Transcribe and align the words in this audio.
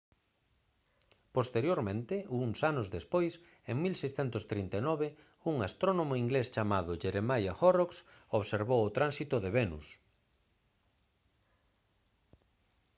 posteriormente 1.35 2.15
uns 2.43 2.59
anos 2.71 2.87
despois 2.97 3.33
en 3.71 3.75
1639 3.83 5.07
un 5.51 5.55
astrónomo 5.67 6.13
inglés 6.23 6.47
chamado 6.55 6.91
jeremiah 7.03 7.57
horrocks 7.61 7.97
observou 8.39 8.79
o 8.83 8.93
tránsito 8.97 9.35
de 9.43 9.49
venus 9.57 9.85